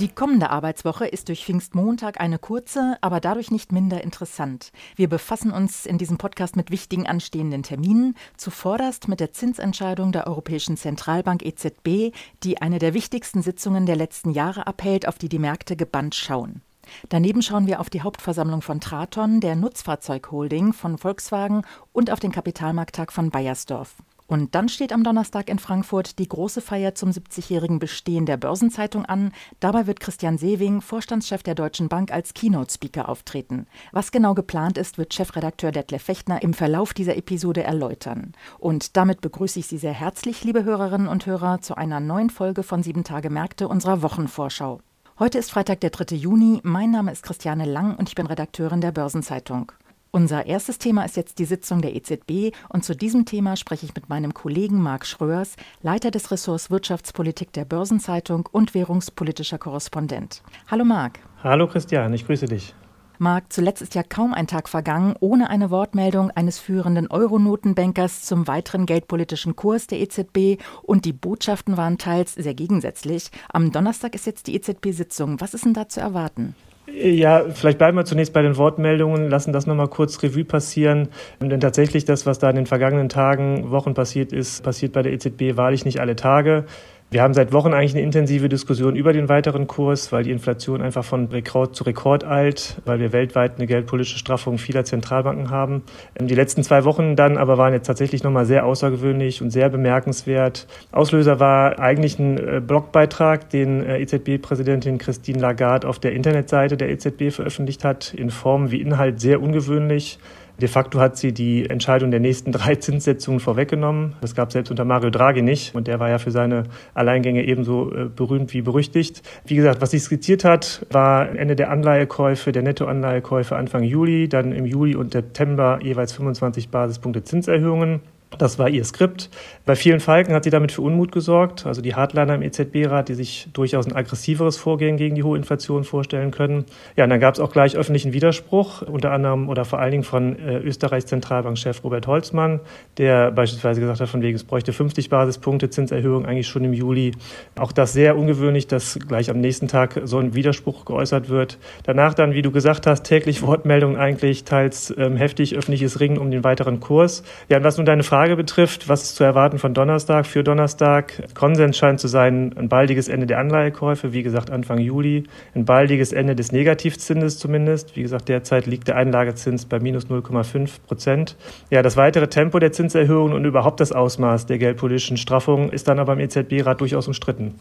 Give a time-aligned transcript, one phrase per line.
[0.00, 4.70] Die kommende Arbeitswoche ist durch Pfingstmontag eine kurze, aber dadurch nicht minder interessant.
[4.94, 10.28] Wir befassen uns in diesem Podcast mit wichtigen anstehenden Terminen, zuvorderst mit der Zinsentscheidung der
[10.28, 12.14] Europäischen Zentralbank EZB,
[12.44, 16.62] die eine der wichtigsten Sitzungen der letzten Jahre abhält, auf die die Märkte gebannt schauen.
[17.08, 22.30] Daneben schauen wir auf die Hauptversammlung von Traton, der Nutzfahrzeugholding von Volkswagen und auf den
[22.30, 23.96] Kapitalmarkttag von Bayersdorf.
[24.28, 29.06] Und dann steht am Donnerstag in Frankfurt die große Feier zum 70-jährigen Bestehen der Börsenzeitung
[29.06, 29.32] an.
[29.58, 33.66] Dabei wird Christian Sewing, Vorstandschef der Deutschen Bank, als Keynote-Speaker auftreten.
[33.90, 38.34] Was genau geplant ist, wird Chefredakteur Detlef Fechtner im Verlauf dieser Episode erläutern.
[38.58, 42.62] Und damit begrüße ich Sie sehr herzlich, liebe Hörerinnen und Hörer, zu einer neuen Folge
[42.62, 44.80] von Sieben Tage Märkte unserer Wochenvorschau.
[45.18, 46.14] Heute ist Freitag, der 3.
[46.14, 46.60] Juni.
[46.64, 49.72] Mein Name ist Christiane Lang und ich bin Redakteurin der Börsenzeitung.
[50.10, 53.94] Unser erstes Thema ist jetzt die Sitzung der EZB und zu diesem Thema spreche ich
[53.94, 60.42] mit meinem Kollegen Marc Schröers, Leiter des Ressorts Wirtschaftspolitik der Börsenzeitung und währungspolitischer Korrespondent.
[60.70, 61.18] Hallo Marc.
[61.44, 62.74] Hallo Christian, ich grüße dich.
[63.18, 68.46] Marc, zuletzt ist ja kaum ein Tag vergangen, ohne eine Wortmeldung eines führenden Euronotenbankers zum
[68.46, 73.30] weiteren geldpolitischen Kurs der EZB und die Botschaften waren teils sehr gegensätzlich.
[73.52, 75.40] Am Donnerstag ist jetzt die EZB-Sitzung.
[75.40, 76.54] Was ist denn da zu erwarten?
[76.94, 81.08] Ja, vielleicht bleiben wir zunächst bei den Wortmeldungen, lassen das nochmal kurz Revue passieren.
[81.40, 85.12] Denn tatsächlich das, was da in den vergangenen Tagen, Wochen passiert ist, passiert bei der
[85.12, 86.64] EZB wahrlich nicht alle Tage.
[87.10, 90.82] Wir haben seit Wochen eigentlich eine intensive Diskussion über den weiteren Kurs, weil die Inflation
[90.82, 95.84] einfach von Rekord zu Rekord eilt, weil wir weltweit eine geldpolitische Straffung vieler Zentralbanken haben.
[96.20, 99.70] Ähm, die letzten zwei Wochen dann aber waren jetzt tatsächlich nochmal sehr außergewöhnlich und sehr
[99.70, 100.66] bemerkenswert.
[100.92, 106.90] Auslöser war eigentlich ein äh, Blogbeitrag, den äh, EZB-Präsidentin Christine Lagarde auf der Internetseite der
[106.90, 110.18] EZB veröffentlicht hat, in Form wie Inhalt sehr ungewöhnlich.
[110.60, 114.16] De facto hat sie die Entscheidung der nächsten drei Zinssetzungen vorweggenommen.
[114.20, 115.74] Das gab selbst unter Mario Draghi nicht.
[115.76, 116.64] Und der war ja für seine
[116.94, 119.22] Alleingänge ebenso äh, berühmt wie berüchtigt.
[119.46, 124.50] Wie gesagt, was sie skizziert hat, war Ende der Anleihekäufe, der Nettoanleihekäufe Anfang Juli, dann
[124.50, 128.00] im Juli und September jeweils 25 Basispunkte Zinserhöhungen.
[128.36, 129.30] Das war ihr Skript.
[129.64, 131.64] Bei vielen Falken hat sie damit für Unmut gesorgt.
[131.66, 135.82] Also die Hardliner im EZB-Rat, die sich durchaus ein aggressiveres Vorgehen gegen die hohe Inflation
[135.82, 136.66] vorstellen können.
[136.96, 140.04] Ja, und dann gab es auch gleich öffentlichen Widerspruch, unter anderem oder vor allen Dingen
[140.04, 142.60] von äh, Österreichs Zentralbankchef Robert Holzmann,
[142.98, 147.12] der beispielsweise gesagt hat, von wegen es bräuchte 50 Basispunkte Zinserhöhung eigentlich schon im Juli.
[147.58, 151.58] Auch das sehr ungewöhnlich, dass gleich am nächsten Tag so ein Widerspruch geäußert wird.
[151.84, 156.30] Danach dann, wie du gesagt hast, täglich Wortmeldungen eigentlich, teils ähm, heftig öffentliches Ringen um
[156.30, 157.22] den weiteren Kurs.
[157.48, 160.42] Ja, und was nun deine Frage Frage betrifft, was ist zu erwarten von Donnerstag für
[160.42, 161.22] Donnerstag?
[161.34, 165.22] Konsens scheint zu sein, ein baldiges Ende der Anleihekäufe, wie gesagt Anfang Juli,
[165.54, 167.94] ein baldiges Ende des Negativzinses zumindest.
[167.94, 171.36] Wie gesagt, derzeit liegt der Einlagezins bei minus 0,5 Prozent.
[171.70, 176.00] Ja, das weitere Tempo der Zinserhöhungen und überhaupt das Ausmaß der geldpolitischen Straffung ist dann
[176.00, 177.54] aber im EZB-Rat durchaus umstritten.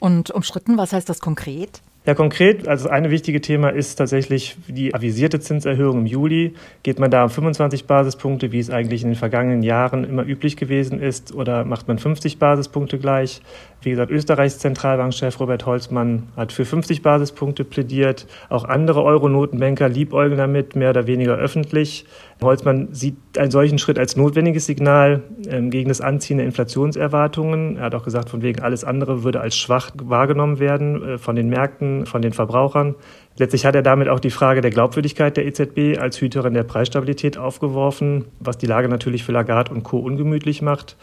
[0.00, 1.80] Und umstritten, was heißt das konkret?
[2.06, 6.52] Ja, konkret, also eine wichtige Thema ist tatsächlich die avisierte Zinserhöhung im Juli.
[6.82, 10.58] Geht man da um 25 Basispunkte, wie es eigentlich in den vergangenen Jahren immer üblich
[10.58, 13.40] gewesen ist, oder macht man 50 Basispunkte gleich?
[13.84, 18.26] Wie gesagt, Österreichs Zentralbankchef Robert Holzmann hat für 50 Basispunkte plädiert.
[18.48, 22.06] Auch andere Euronotenbanker liebäugeln damit, mehr oder weniger öffentlich.
[22.42, 27.76] Holzmann sieht einen solchen Schritt als notwendiges Signal ähm, gegen das Anziehen der Inflationserwartungen.
[27.76, 31.36] Er hat auch gesagt, von wegen alles andere würde als schwach wahrgenommen werden äh, von
[31.36, 32.94] den Märkten, von den Verbrauchern.
[33.36, 37.36] Letztlich hat er damit auch die Frage der Glaubwürdigkeit der EZB als Hüterin der Preisstabilität
[37.36, 39.98] aufgeworfen, was die Lage natürlich für Lagarde und Co.
[39.98, 40.96] ungemütlich macht.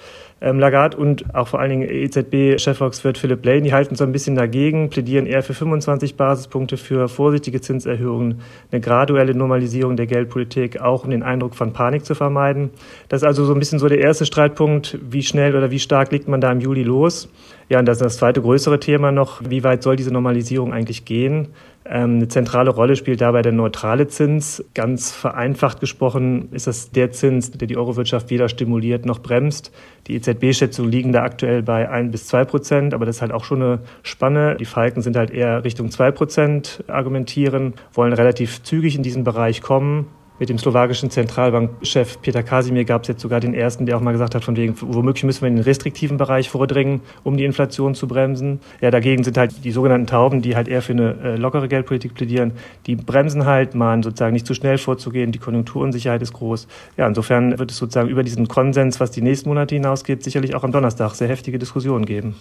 [0.44, 4.35] Ähm, Lagarde und auch vor allen Dingen EZB-Chefvolkswirt Philipp Lane, die halten so ein bisschen
[4.35, 8.41] dagegen, plädieren eher für 25 Basispunkte für vorsichtige Zinserhöhungen,
[8.72, 12.71] eine graduelle Normalisierung der Geldpolitik, auch um den Eindruck von Panik zu vermeiden.
[13.07, 16.12] Das ist also so ein bisschen so der erste Streitpunkt, wie schnell oder wie stark
[16.12, 17.30] legt man da im Juli los.
[17.69, 21.06] Ja, und das ist das zweite größere Thema noch, wie weit soll diese Normalisierung eigentlich
[21.06, 21.50] gehen?
[21.86, 24.63] Ähm, eine zentrale Rolle spielt dabei der neutrale Zins.
[24.74, 29.72] Ganz vereinfacht gesprochen ist das der Zins, der die Eurowirtschaft weder stimuliert noch bremst.
[30.07, 33.44] Die EZB-Schätzungen liegen da aktuell bei ein bis zwei Prozent, aber das ist halt auch
[33.44, 34.56] schon eine Spanne.
[34.60, 39.62] Die Falken sind halt eher Richtung zwei Prozent argumentieren, wollen relativ zügig in diesen Bereich
[39.62, 40.07] kommen.
[40.41, 44.11] Mit dem slowakischen Zentralbankchef Peter Kasimir gab es jetzt sogar den ersten, der auch mal
[44.11, 47.93] gesagt hat, von wegen, womöglich müssen wir in den restriktiven Bereich vordringen, um die Inflation
[47.93, 48.59] zu bremsen.
[48.81, 52.15] Ja, dagegen sind halt die sogenannten Tauben, die halt eher für eine äh, lockere Geldpolitik
[52.15, 52.53] plädieren,
[52.88, 56.67] die bremsen halt, man sozusagen nicht zu schnell vorzugehen, die Konjunkturunsicherheit ist groß.
[56.97, 60.63] Ja, insofern wird es sozusagen über diesen Konsens, was die nächsten Monate hinausgeht, sicherlich auch
[60.63, 62.33] am Donnerstag sehr heftige Diskussionen geben.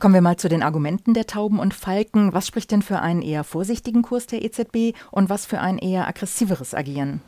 [0.00, 2.32] Kommen wir mal zu den Argumenten der Tauben und Falken.
[2.32, 6.08] Was spricht denn für einen eher vorsichtigen Kurs der EZB und was für ein eher
[6.08, 7.20] aggressiveres Agieren?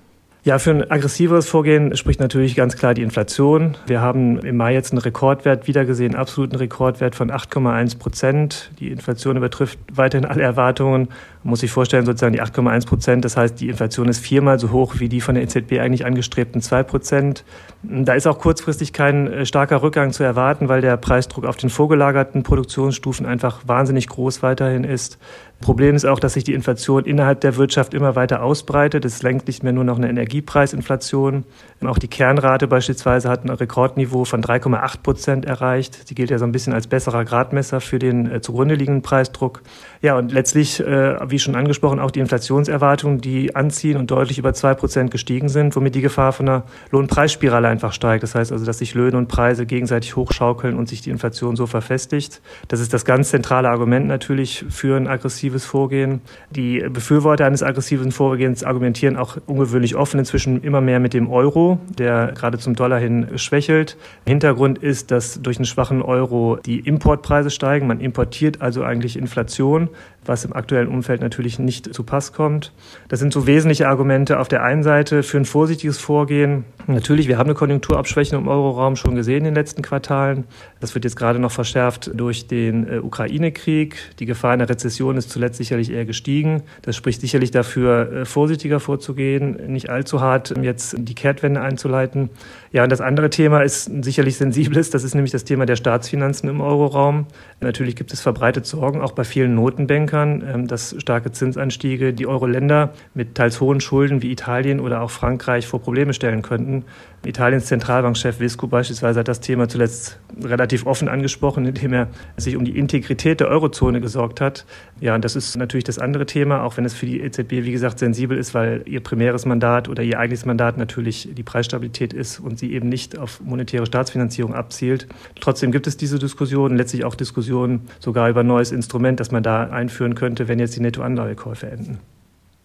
[0.44, 3.76] Ja, für ein aggressiveres Vorgehen spricht natürlich ganz klar die Inflation.
[3.86, 8.72] Wir haben im Mai jetzt einen Rekordwert wiedergesehen, absoluten Rekordwert von 8,1 Prozent.
[8.80, 11.10] Die Inflation übertrifft weiterhin alle Erwartungen.
[11.44, 13.24] Man muss sich vorstellen, sozusagen die 8,1 Prozent.
[13.24, 16.60] Das heißt, die Inflation ist viermal so hoch wie die von der EZB eigentlich angestrebten
[16.60, 17.44] 2 Prozent.
[17.84, 21.70] Da ist auch kurzfristig kein äh, starker Rückgang zu erwarten, weil der Preisdruck auf den
[21.70, 25.18] vorgelagerten Produktionsstufen einfach wahnsinnig groß weiterhin ist.
[25.62, 29.06] Problem ist auch, dass sich die Inflation innerhalb der Wirtschaft immer weiter ausbreitet.
[29.06, 31.44] Es lenkt nicht mehr nur noch eine Energiepreisinflation.
[31.86, 36.08] Auch die Kernrate beispielsweise hat ein Rekordniveau von 3,8 Prozent erreicht.
[36.08, 39.62] Sie gilt ja so ein bisschen als besserer Gradmesser für den äh, zugrunde liegenden Preisdruck.
[40.00, 44.52] Ja, und letztlich, äh, wie schon angesprochen, auch die Inflationserwartungen, die anziehen und deutlich über
[44.54, 48.22] zwei Prozent gestiegen sind, womit die Gefahr von einer Lohnpreisspirale einfach steigt.
[48.22, 51.66] Das heißt also, dass sich Löhne und Preise gegenseitig hochschaukeln und sich die Inflation so
[51.66, 52.42] verfestigt.
[52.68, 56.20] Das ist das ganz zentrale Argument natürlich für ein aggressives Vorgehen.
[56.50, 61.71] Die Befürworter eines aggressiven Vorgehens argumentieren auch ungewöhnlich offen inzwischen immer mehr mit dem Euro
[61.98, 63.96] der gerade zum Dollar hin schwächelt.
[64.26, 67.86] Hintergrund ist, dass durch einen schwachen Euro die Importpreise steigen.
[67.86, 69.88] Man importiert also eigentlich Inflation,
[70.24, 72.72] was im aktuellen Umfeld natürlich nicht zu Pass kommt.
[73.08, 76.64] Das sind so wesentliche Argumente auf der einen Seite für ein vorsichtiges Vorgehen.
[76.86, 80.44] Natürlich, wir haben eine Konjunkturabschwächung im Euroraum schon gesehen in den letzten Quartalen.
[80.80, 83.96] Das wird jetzt gerade noch verschärft durch den äh, Ukraine-Krieg.
[84.18, 86.62] Die Gefahr einer Rezession ist zuletzt sicherlich eher gestiegen.
[86.82, 92.30] Das spricht sicherlich dafür, äh, vorsichtiger vorzugehen, nicht allzu hart jetzt die Kehrtwende einzuleiten.
[92.72, 94.90] Ja, und das andere Thema ist sicherlich sensibles.
[94.90, 97.26] Das ist nämlich das Thema der Staatsfinanzen im Euroraum.
[97.60, 102.92] Natürlich gibt es verbreitet Sorgen, auch bei vielen Notenbankern, ähm, dass starke Zinsanstiege die Euro-Länder
[103.14, 106.84] mit teils hohen Schulden wie Italien oder auch Frankreich vor Probleme stellen könnten.
[107.24, 112.64] Italiens Zentralbankchef Visco beispielsweise hat das Thema zuletzt relativ offen angesprochen, indem er sich um
[112.64, 114.66] die Integrität der Eurozone gesorgt hat.
[115.00, 117.72] Ja, und das ist natürlich das andere Thema, auch wenn es für die EZB, wie
[117.72, 122.40] gesagt, sensibel ist, weil ihr primäres Mandat oder ihr eigentliches Mandat natürlich die Preisstabilität ist
[122.40, 125.06] und sie eben nicht auf monetäre Staatsfinanzierung abzielt.
[125.40, 129.42] Trotzdem gibt es diese Diskussion, letztlich auch Diskussionen sogar über ein neues Instrument, das man
[129.42, 129.64] da
[130.02, 131.98] einführen könnte, wenn jetzt die Nettoanleihekäufe enden.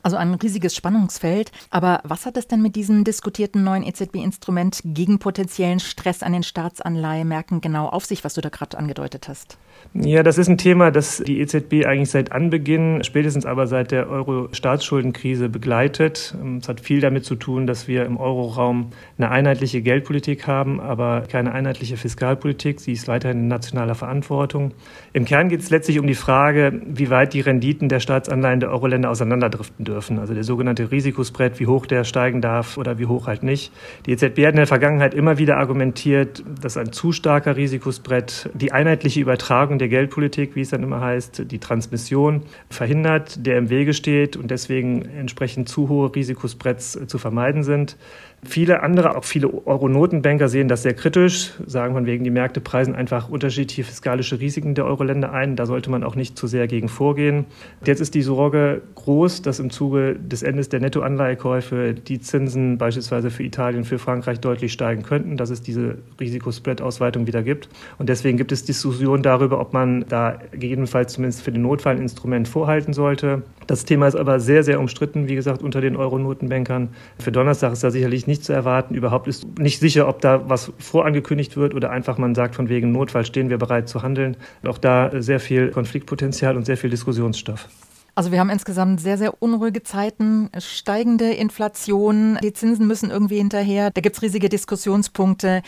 [0.03, 1.51] Also ein riesiges Spannungsfeld.
[1.69, 6.43] Aber was hat es denn mit diesem diskutierten neuen EZB-Instrument gegen potenziellen Stress an den
[6.43, 9.57] Staatsanleihemärkten genau auf sich, was du da gerade angedeutet hast?
[9.93, 14.09] Ja, das ist ein Thema, das die EZB eigentlich seit Anbeginn, spätestens aber seit der
[14.09, 16.35] Euro-Staatsschuldenkrise begleitet.
[16.59, 21.23] Es hat viel damit zu tun, dass wir im Euroraum eine einheitliche Geldpolitik haben, aber
[21.29, 22.79] keine einheitliche Fiskalpolitik.
[22.79, 24.73] Sie ist weiterhin in nationaler Verantwortung.
[25.13, 28.69] Im Kern geht es letztlich um die Frage, wie weit die Renditen der Staatsanleihen der
[28.69, 30.19] Euro-Länder auseinanderdriften dürfen.
[30.19, 33.71] Also der sogenannte Risikospread, wie hoch der steigen darf oder wie hoch halt nicht.
[34.05, 38.71] Die EZB hat in der Vergangenheit immer wieder argumentiert, dass ein zu starker Risikospread die
[38.71, 43.93] einheitliche Übertragung der Geldpolitik, wie es dann immer heißt, die Transmission verhindert, der im Wege
[43.93, 47.97] steht und deswegen entsprechend zu hohe Risikospreads zu vermeiden sind.
[48.43, 52.95] Viele andere, auch viele Euro-Notenbanker sehen das sehr kritisch, sagen von wegen, die Märkte preisen
[52.95, 55.55] einfach unterschiedliche fiskalische Risiken der Euro-Länder ein.
[55.55, 57.45] Da sollte man auch nicht zu sehr gegen vorgehen.
[57.85, 63.29] Jetzt ist die Sorge groß, dass im Zuge des Endes der Nettoanleihekäufe die Zinsen beispielsweise
[63.29, 67.69] für Italien, für Frankreich deutlich steigen könnten, dass es diese Risikospread-Ausweitung wieder gibt.
[67.97, 72.01] Und deswegen gibt es Diskussionen darüber, ob man da gegebenenfalls zumindest für den Notfall ein
[72.01, 73.43] Instrument vorhalten sollte.
[73.67, 76.89] Das Thema ist aber sehr, sehr umstritten, wie gesagt, unter den Euro-Notenbankern.
[77.19, 78.95] Für Donnerstag ist da sicherlich nicht zu erwarten.
[78.97, 82.91] Überhaupt ist nicht sicher, ob da was vorangekündigt wird oder einfach man sagt, von wegen
[82.91, 84.35] Notfall stehen wir bereit zu handeln.
[84.65, 87.67] Auch da sehr viel Konfliktpotenzial und sehr viel Diskussionsstoff.
[88.15, 93.91] Also wir haben insgesamt sehr, sehr unruhige Zeiten, steigende Inflation, die Zinsen müssen irgendwie hinterher,
[93.91, 95.61] da gibt es riesige Diskussionspunkte.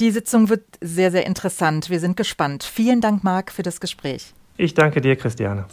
[0.00, 1.88] Die Sitzung wird sehr, sehr interessant.
[1.88, 2.62] Wir sind gespannt.
[2.62, 4.34] Vielen Dank, Marc, für das Gespräch.
[4.58, 5.64] Ich danke dir, Christiane.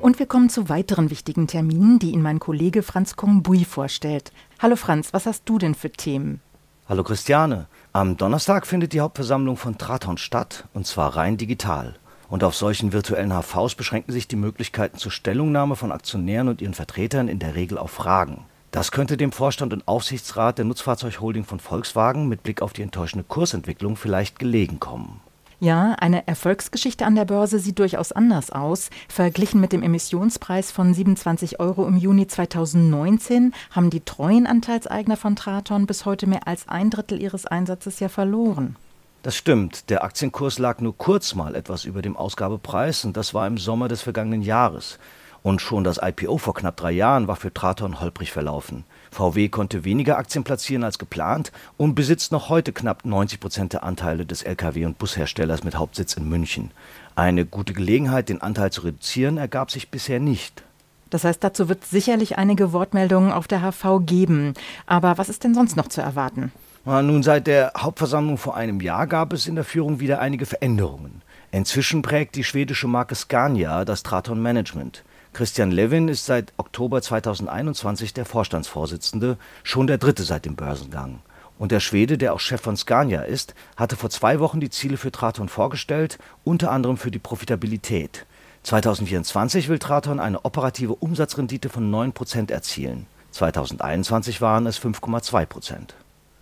[0.00, 4.32] Und wir kommen zu weiteren wichtigen Terminen, die Ihnen mein Kollege Franz Kongbui vorstellt.
[4.58, 6.40] Hallo Franz, was hast du denn für Themen?
[6.88, 7.66] Hallo Christiane.
[7.92, 11.96] Am Donnerstag findet die Hauptversammlung von Traton statt, und zwar rein digital.
[12.30, 16.74] Und auf solchen virtuellen HVs beschränken sich die Möglichkeiten zur Stellungnahme von Aktionären und ihren
[16.74, 18.46] Vertretern in der Regel auf Fragen.
[18.70, 23.24] Das könnte dem Vorstand und Aufsichtsrat der Nutzfahrzeugholding von Volkswagen mit Blick auf die enttäuschende
[23.24, 25.20] Kursentwicklung vielleicht gelegen kommen.
[25.62, 28.88] Ja, eine Erfolgsgeschichte an der Börse sieht durchaus anders aus.
[29.10, 35.36] Verglichen mit dem Emissionspreis von 27 Euro im Juni 2019 haben die treuen Anteilseigner von
[35.36, 38.76] Traton bis heute mehr als ein Drittel ihres Einsatzes ja verloren.
[39.22, 39.90] Das stimmt.
[39.90, 43.88] Der Aktienkurs lag nur kurz mal etwas über dem Ausgabepreis und das war im Sommer
[43.88, 44.98] des vergangenen Jahres.
[45.42, 48.84] Und schon das IPO vor knapp drei Jahren war für Traton holprig verlaufen.
[49.10, 53.82] VW konnte weniger Aktien platzieren als geplant und besitzt noch heute knapp 90 Prozent der
[53.82, 56.70] Anteile des Lkw- und Busherstellers mit Hauptsitz in München.
[57.16, 60.62] Eine gute Gelegenheit, den Anteil zu reduzieren, ergab sich bisher nicht.
[61.10, 64.54] Das heißt, dazu wird sicherlich einige Wortmeldungen auf der HV geben.
[64.86, 66.52] Aber was ist denn sonst noch zu erwarten?
[66.84, 71.20] Nun, seit der Hauptversammlung vor einem Jahr gab es in der Führung wieder einige Veränderungen.
[71.52, 75.02] Inzwischen prägt die schwedische Marke Scania das Traton Management.
[75.32, 81.20] Christian Levin ist seit Oktober 2021 der Vorstandsvorsitzende, schon der dritte seit dem Börsengang.
[81.58, 84.96] Und der Schwede, der auch Chef von Scania ist, hatte vor zwei Wochen die Ziele
[84.96, 88.26] für Traton vorgestellt, unter anderem für die Profitabilität.
[88.64, 93.06] 2024 will Traton eine operative Umsatzrendite von 9% erzielen.
[93.30, 95.90] 2021 waren es 5,2%.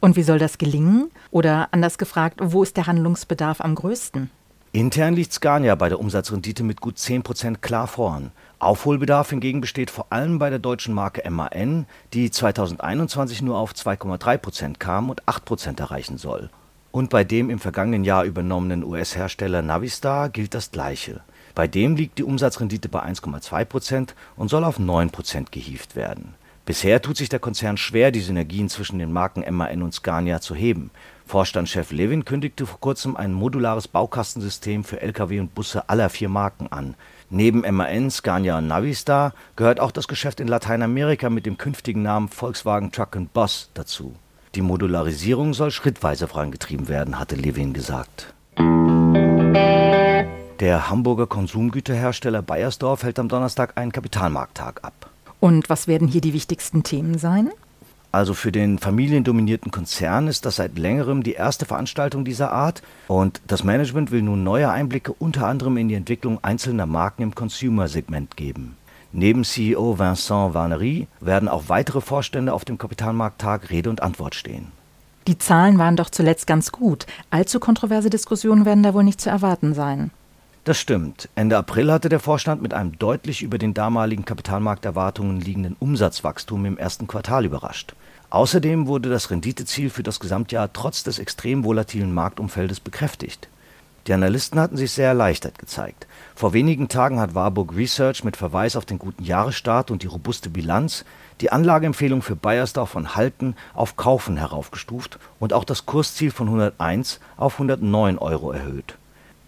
[0.00, 1.10] Und wie soll das gelingen?
[1.30, 4.30] Oder anders gefragt, wo ist der Handlungsbedarf am größten?
[4.72, 8.32] Intern liegt Scania bei der Umsatzrendite mit gut 10% klar vorn.
[8.58, 14.78] Aufholbedarf hingegen besteht vor allem bei der deutschen Marke MAN, die 2021 nur auf 2,3%
[14.78, 16.50] kam und 8% erreichen soll.
[16.90, 21.20] Und bei dem im vergangenen Jahr übernommenen US-Hersteller Navistar gilt das Gleiche.
[21.54, 26.34] Bei dem liegt die Umsatzrendite bei 1,2% und soll auf 9% gehievt werden.
[26.66, 30.54] Bisher tut sich der Konzern schwer, die Synergien zwischen den Marken MAN und Scania zu
[30.54, 30.90] heben.
[31.28, 36.68] Vorstandschef Levin kündigte vor kurzem ein modulares Baukastensystem für Lkw und Busse aller vier Marken
[36.72, 36.94] an.
[37.28, 42.28] Neben MAN, Scania und Navistar gehört auch das Geschäft in Lateinamerika mit dem künftigen Namen
[42.28, 44.14] Volkswagen Truck Bus dazu.
[44.54, 48.32] Die Modularisierung soll schrittweise vorangetrieben werden, hatte Levin gesagt.
[50.60, 55.10] Der Hamburger Konsumgüterhersteller Bayersdorf hält am Donnerstag einen Kapitalmarkttag ab.
[55.40, 57.50] Und was werden hier die wichtigsten Themen sein?
[58.10, 63.42] Also für den familiendominierten Konzern ist das seit längerem die erste Veranstaltung dieser Art und
[63.46, 68.36] das Management will nun neue Einblicke unter anderem in die Entwicklung einzelner Marken im Consumer-Segment
[68.36, 68.76] geben.
[69.12, 74.72] Neben CEO Vincent Varnery werden auch weitere Vorstände auf dem Kapitalmarkttag Rede und Antwort stehen.
[75.26, 77.06] Die Zahlen waren doch zuletzt ganz gut.
[77.28, 80.10] Allzu kontroverse Diskussionen werden da wohl nicht zu erwarten sein.
[80.68, 81.30] Das stimmt.
[81.34, 86.76] Ende April hatte der Vorstand mit einem deutlich über den damaligen Kapitalmarkterwartungen liegenden Umsatzwachstum im
[86.76, 87.94] ersten Quartal überrascht.
[88.28, 93.48] Außerdem wurde das Renditeziel für das Gesamtjahr trotz des extrem volatilen Marktumfeldes bekräftigt.
[94.06, 96.06] Die Analysten hatten sich sehr erleichtert gezeigt.
[96.34, 100.50] Vor wenigen Tagen hat Warburg Research mit Verweis auf den guten Jahresstart und die robuste
[100.50, 101.06] Bilanz
[101.40, 107.20] die Anlageempfehlung für Bayersdorf von Halten auf Kaufen heraufgestuft und auch das Kursziel von 101
[107.38, 108.97] auf 109 Euro erhöht.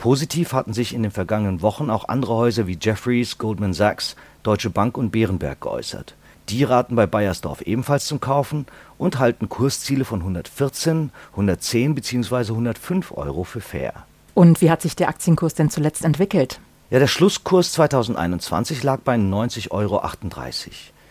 [0.01, 4.71] Positiv hatten sich in den vergangenen Wochen auch andere Häuser wie Jefferies, Goldman Sachs, Deutsche
[4.71, 6.15] Bank und Bärenberg geäußert.
[6.49, 8.65] Die raten bei Bayersdorf ebenfalls zum Kaufen
[8.97, 12.53] und halten Kursziele von 114, 110 bzw.
[12.53, 13.93] 105 Euro für fair.
[14.33, 16.61] Und wie hat sich der Aktienkurs denn zuletzt entwickelt?
[16.89, 20.03] Ja, der Schlusskurs 2021 lag bei 90,38 Euro.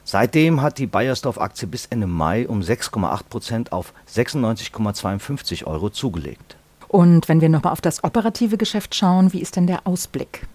[0.03, 6.57] Seitdem hat die Bayersdorf-Aktie bis Ende Mai um 6,8 Prozent auf 96,52 Euro zugelegt.
[6.89, 10.47] Und wenn wir nochmal auf das operative Geschäft schauen, wie ist denn der Ausblick?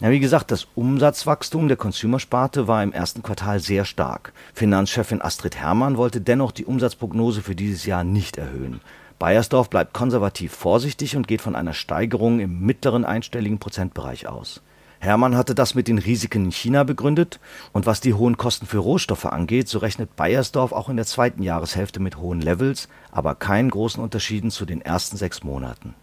[0.00, 4.32] Ja, wie gesagt, das Umsatzwachstum der Consumersparte war im ersten Quartal sehr stark.
[4.54, 8.80] Finanzchefin Astrid Herrmann wollte dennoch die Umsatzprognose für dieses Jahr nicht erhöhen.
[9.18, 14.62] Bayersdorf bleibt konservativ vorsichtig und geht von einer Steigerung im mittleren einstelligen Prozentbereich aus.
[15.02, 17.40] Hermann hatte das mit den Risiken in China begründet
[17.72, 21.42] und was die hohen Kosten für Rohstoffe angeht, so rechnet Bayersdorf auch in der zweiten
[21.42, 25.94] Jahreshälfte mit hohen Levels, aber keinen großen Unterschieden zu den ersten sechs Monaten.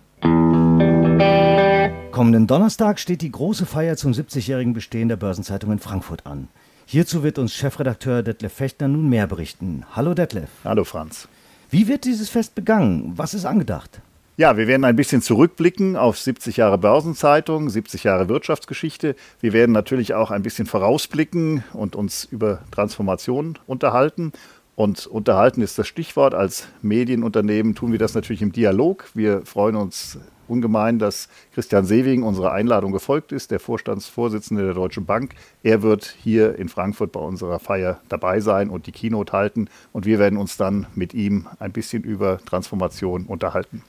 [2.12, 6.48] Kommenden Donnerstag steht die große Feier zum 70-jährigen Bestehen der Börsenzeitung in Frankfurt an.
[6.88, 9.86] Hierzu wird uns Chefredakteur Detlef Fechtner nun mehr berichten.
[9.96, 10.50] Hallo Detlef.
[10.64, 11.28] Hallo Franz.
[11.70, 13.14] Wie wird dieses Fest begangen?
[13.16, 14.02] Was ist angedacht?
[14.40, 19.16] Ja, wir werden ein bisschen zurückblicken auf 70 Jahre Börsenzeitung, 70 Jahre Wirtschaftsgeschichte.
[19.40, 24.34] Wir werden natürlich auch ein bisschen vorausblicken und uns über Transformation unterhalten.
[24.76, 26.36] Und unterhalten ist das Stichwort.
[26.36, 29.10] Als Medienunternehmen tun wir das natürlich im Dialog.
[29.16, 35.08] Wir freuen uns ungemein, dass Christian Sewing unserer Einladung gefolgt ist, der Vorstandsvorsitzende der Deutschen
[35.08, 35.34] Bank.
[35.64, 39.68] Er wird hier in Frankfurt bei unserer Feier dabei sein und die Keynote halten.
[39.94, 43.82] Und wir werden uns dann mit ihm ein bisschen über Transformation unterhalten.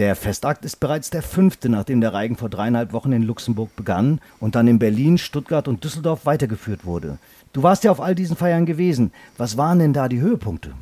[0.00, 4.20] Der Festakt ist bereits der fünfte, nachdem der Reigen vor dreieinhalb Wochen in Luxemburg begann
[4.40, 7.18] und dann in Berlin, Stuttgart und Düsseldorf weitergeführt wurde.
[7.52, 9.12] Du warst ja auf all diesen Feiern gewesen.
[9.38, 10.72] Was waren denn da die Höhepunkte?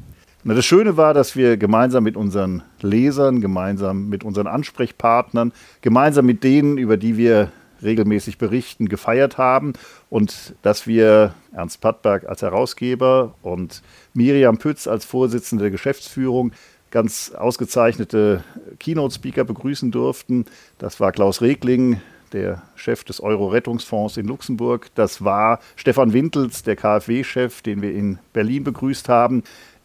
[0.45, 5.53] Na, das Schöne war, dass wir gemeinsam mit unseren Lesern, gemeinsam mit unseren Ansprechpartnern,
[5.83, 7.53] gemeinsam mit denen, über die wir
[7.83, 9.75] regelmäßig berichten, gefeiert haben
[10.09, 13.83] und dass wir Ernst Pattberg als Herausgeber und
[14.15, 16.53] Miriam Pütz als Vorsitzende der Geschäftsführung
[16.93, 18.45] ganz ausgezeichnete
[18.79, 20.45] Keynote-Speaker begrüßen durften.
[20.79, 22.01] Das war Klaus Regling,
[22.33, 24.91] der Chef des Euro-Rettungsfonds in Luxemburg.
[24.95, 29.43] Das war Stefan Wintels, der KfW-Chef, den wir in Berlin begrüßt haben.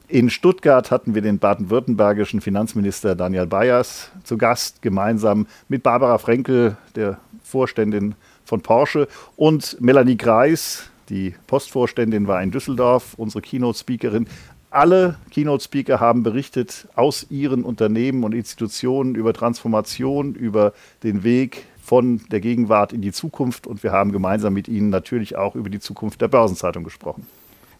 [0.10, 6.78] In Stuttgart hatten wir den baden-württembergischen Finanzminister Daniel Bayers zu Gast, gemeinsam mit Barbara Frenkel,
[6.96, 14.28] der Vorständin von Porsche, und Melanie Greis, die Postvorständin war in Düsseldorf, unsere Keynote-Speakerin.
[14.78, 22.22] Alle Keynote-Speaker haben berichtet aus ihren Unternehmen und Institutionen über Transformation, über den Weg von
[22.30, 25.80] der Gegenwart in die Zukunft und wir haben gemeinsam mit ihnen natürlich auch über die
[25.80, 27.26] Zukunft der Börsenzeitung gesprochen.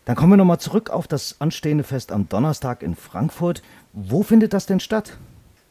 [0.06, 3.62] Dann kommen wir nochmal zurück auf das anstehende Fest am Donnerstag in Frankfurt.
[3.94, 5.20] Wo findet das denn statt?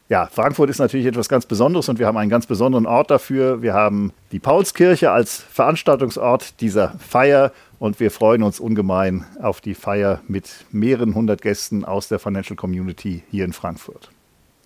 [0.09, 3.61] Ja, Frankfurt ist natürlich etwas ganz Besonderes und wir haben einen ganz besonderen Ort dafür.
[3.61, 9.75] Wir haben die Paulskirche als Veranstaltungsort dieser Feier und wir freuen uns ungemein auf die
[9.75, 14.09] Feier mit mehreren hundert Gästen aus der Financial Community hier in Frankfurt.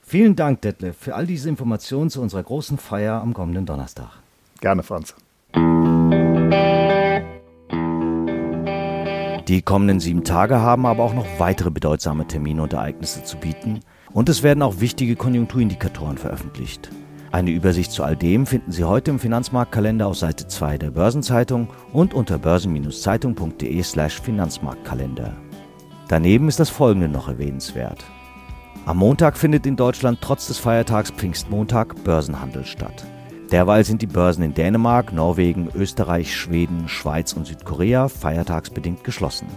[0.04, 4.12] Vielen Dank, Detlef, für all diese Informationen zu unserer großen Feier am kommenden Donnerstag.
[4.60, 5.16] Gerne, Franz.
[9.48, 13.80] Die kommenden sieben Tage haben aber auch noch weitere bedeutsame Termine und Ereignisse zu bieten
[14.14, 16.90] und es werden auch wichtige Konjunkturindikatoren veröffentlicht.
[17.32, 21.70] Eine Übersicht zu all dem finden Sie heute im Finanzmarktkalender auf Seite 2 der Börsenzeitung
[21.94, 25.38] und unter börsen-zeitung.de/slash Finanzmarktkalender.
[26.10, 28.04] Daneben ist das folgende noch erwähnenswert.
[28.86, 33.06] Am Montag findet in Deutschland trotz des Feiertags Pfingstmontag Börsenhandel statt.
[33.52, 39.48] Derweil sind die Börsen in Dänemark, Norwegen, Österreich, Schweden, Schweiz und Südkorea feiertagsbedingt geschlossen.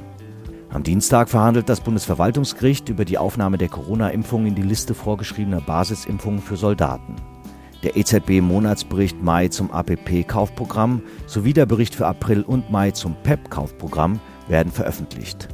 [0.75, 6.41] Am Dienstag verhandelt das Bundesverwaltungsgericht über die Aufnahme der Corona-Impfung in die Liste vorgeschriebener Basisimpfungen
[6.41, 7.15] für Soldaten.
[7.85, 14.73] Der EZB-Monatsbericht Mai zum APP-Kaufprogramm sowie der Bericht für April und Mai zum PEP-Kaufprogramm werden
[14.73, 15.47] veröffentlicht.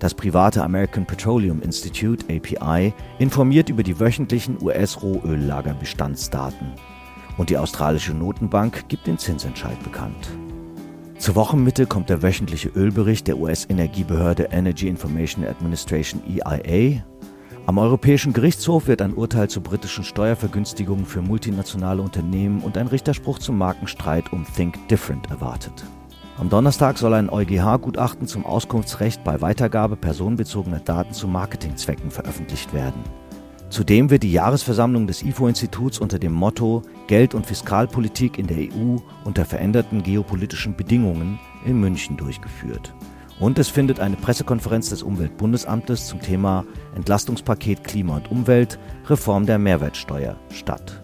[0.00, 6.72] Das private American Petroleum Institute API informiert über die wöchentlichen US-Rohöllagerbestandsdaten
[7.38, 10.30] und die australische Notenbank gibt den Zinsentscheid bekannt.
[11.18, 17.02] Zur Wochenmitte kommt der wöchentliche Ölbericht der US-Energiebehörde Energy Information Administration EIA.
[17.66, 23.38] Am Europäischen Gerichtshof wird ein Urteil zu britischen Steuervergünstigungen für multinationale Unternehmen und ein Richterspruch
[23.38, 25.84] zum Markenstreit um Think Different erwartet.
[26.36, 33.02] Am Donnerstag soll ein EuGH-Gutachten zum Auskunftsrecht bei Weitergabe personenbezogener Daten zu Marketingzwecken veröffentlicht werden.
[33.74, 38.98] Zudem wird die Jahresversammlung des IFO-Instituts unter dem Motto Geld- und Fiskalpolitik in der EU
[39.24, 42.94] unter veränderten geopolitischen Bedingungen in München durchgeführt.
[43.40, 49.58] Und es findet eine Pressekonferenz des Umweltbundesamtes zum Thema Entlastungspaket Klima und Umwelt, Reform der
[49.58, 51.02] Mehrwertsteuer statt.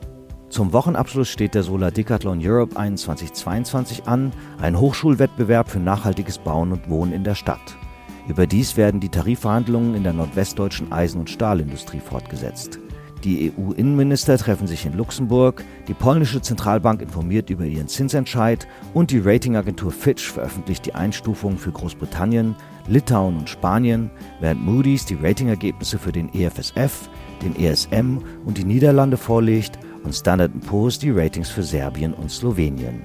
[0.49, 6.89] Zum Wochenabschluss steht der Solar Decathlon Europe 2122 an, ein Hochschulwettbewerb für nachhaltiges Bauen und
[6.89, 7.80] Wohnen in der Stadt.
[8.29, 12.79] Überdies werden die Tarifverhandlungen in der nordwestdeutschen Eisen- und Stahlindustrie fortgesetzt.
[13.25, 19.19] Die EU-Innenminister treffen sich in Luxemburg, die polnische Zentralbank informiert über ihren Zinsentscheid und die
[19.19, 22.57] Ratingagentur Fitch veröffentlicht die Einstufungen für Großbritannien,
[22.89, 27.11] Litauen und Spanien, während Moody's die Ratingergebnisse für den EFSF,
[27.43, 33.03] den ESM und die Niederlande vorlegt und Standard Poor's die Ratings für Serbien und Slowenien.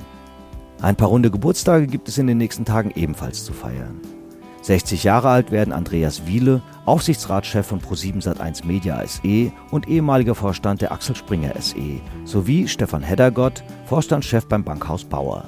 [0.82, 4.00] Ein paar runde Geburtstage gibt es in den nächsten Tagen ebenfalls zu feiern.
[4.66, 10.82] 60 Jahre alt werden Andreas Wiele, Aufsichtsratschef von Pro7 Sat1 Media SE und ehemaliger Vorstand
[10.82, 15.46] der Axel Springer SE, sowie Stefan Heddergott, Vorstandschef beim Bankhaus Bauer.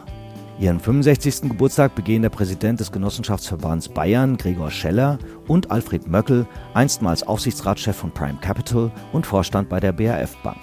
[0.60, 1.49] Ihren 65.
[1.49, 8.12] Geburtstag begehen der Präsident des Genossenschaftsverbands Bayern, Gregor Scheller, und Alfred Möckel, einstmals Aufsichtsratschef von
[8.12, 10.62] Prime Capital und Vorstand bei der BAF Bank.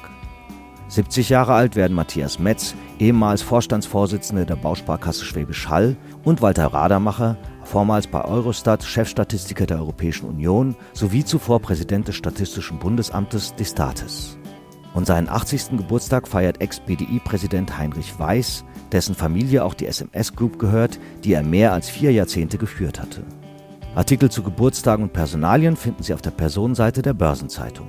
[0.86, 7.36] 70 Jahre alt werden Matthias Metz, ehemals Vorstandsvorsitzender der Bausparkasse Schwäbisch Hall, und Walter Radermacher,
[7.66, 14.38] vormals bei Eurostat Chefstatistiker der Europäischen Union sowie zuvor Präsident des Statistischen Bundesamtes Destatis.
[14.94, 15.76] Und seinen 80.
[15.76, 21.72] Geburtstag feiert Ex-BDI-Präsident Heinrich Weiß, dessen Familie auch die SMS Group gehört, die er mehr
[21.72, 23.22] als vier Jahrzehnte geführt hatte.
[23.94, 27.86] Artikel zu Geburtstagen und Personalien finden Sie auf der Personenseite der Börsenzeitung.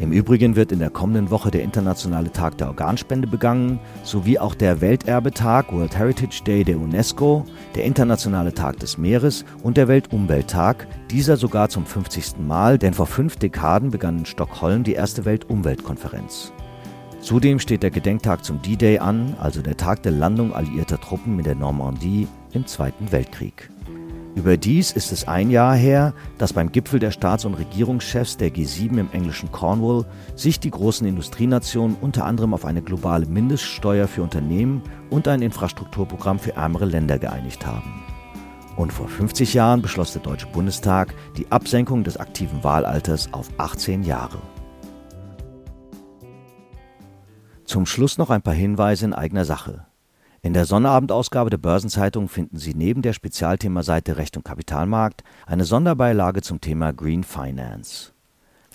[0.00, 4.54] Im Übrigen wird in der kommenden Woche der Internationale Tag der Organspende begangen, sowie auch
[4.54, 10.86] der Welterbetag World Heritage Day der UNESCO, der Internationale Tag des Meeres und der Weltumwelttag,
[11.10, 12.38] dieser sogar zum 50.
[12.38, 16.52] Mal, denn vor fünf Dekaden begann in Stockholm die erste Weltumweltkonferenz.
[17.20, 21.44] Zudem steht der Gedenktag zum D-Day an, also der Tag der Landung alliierter Truppen in
[21.44, 23.68] der Normandie im Zweiten Weltkrieg.
[24.38, 28.96] Überdies ist es ein Jahr her, dass beim Gipfel der Staats- und Regierungschefs der G7
[28.96, 34.80] im englischen Cornwall sich die großen Industrienationen unter anderem auf eine globale Mindeststeuer für Unternehmen
[35.10, 38.00] und ein Infrastrukturprogramm für ärmere Länder geeinigt haben.
[38.76, 44.04] Und vor 50 Jahren beschloss der Deutsche Bundestag die Absenkung des aktiven Wahlalters auf 18
[44.04, 44.38] Jahre.
[47.64, 49.87] Zum Schluss noch ein paar Hinweise in eigener Sache.
[50.40, 56.42] In der Sonnabendausgabe der Börsenzeitung finden Sie neben der Spezialthemaseite Recht und Kapitalmarkt eine Sonderbeilage
[56.42, 58.12] zum Thema Green Finance.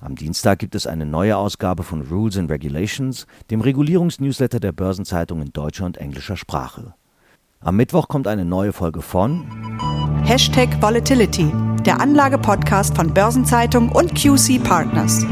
[0.01, 5.41] Am Dienstag gibt es eine neue Ausgabe von Rules and Regulations, dem Regulierungsnewsletter der Börsenzeitung
[5.41, 6.95] in deutscher und englischer Sprache.
[7.61, 9.45] Am Mittwoch kommt eine neue Folge von
[10.25, 11.49] Hashtag Volatility,
[11.85, 15.25] der Anlage-Podcast von Börsenzeitung und QC Partners.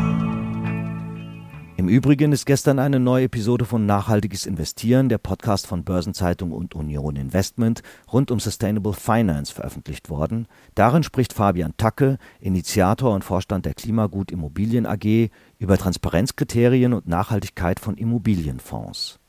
[1.82, 6.76] Im Übrigen ist gestern eine neue Episode von Nachhaltiges Investieren, der Podcast von Börsenzeitung und
[6.76, 7.82] Union Investment
[8.14, 10.48] rund um Sustainable Finance veröffentlicht worden.
[10.76, 17.80] Darin spricht Fabian Tacke, Initiator und Vorstand der Klimagut Immobilien AG, über Transparenzkriterien und Nachhaltigkeit
[17.80, 19.21] von Immobilienfonds.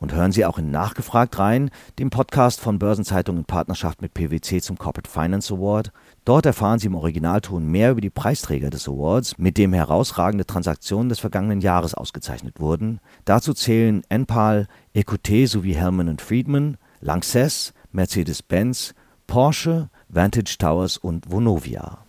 [0.00, 4.60] Und hören Sie auch in Nachgefragt rein, dem Podcast von Börsenzeitung in Partnerschaft mit PwC
[4.60, 5.92] zum Corporate Finance Award.
[6.24, 11.08] Dort erfahren Sie im Originalton mehr über die Preisträger des Awards, mit dem herausragende Transaktionen
[11.08, 13.00] des vergangenen Jahres ausgezeichnet wurden.
[13.24, 18.94] Dazu zählen Enpal, EQT sowie Hellman Friedman, Lanxess, Mercedes-Benz,
[19.26, 22.07] Porsche, Vantage Towers und Vonovia.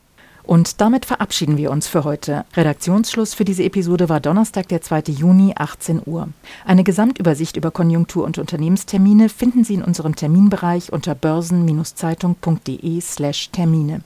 [0.49, 2.43] Und damit verabschieden wir uns für heute.
[2.57, 5.03] Redaktionsschluss für diese Episode war Donnerstag, der 2.
[5.09, 6.29] Juni, 18 Uhr.
[6.65, 14.01] Eine Gesamtübersicht über Konjunktur- und Unternehmenstermine finden Sie in unserem Terminbereich unter börsen-zeitung.de/slash Termine.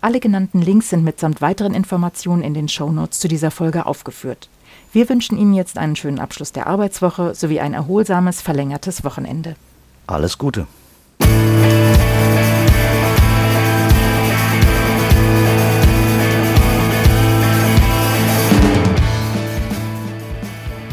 [0.00, 4.48] Alle genannten Links sind mitsamt weiteren Informationen in den Shownotes zu dieser Folge aufgeführt.
[4.92, 9.56] Wir wünschen Ihnen jetzt einen schönen Abschluss der Arbeitswoche sowie ein erholsames, verlängertes Wochenende.
[10.06, 10.68] Alles Gute.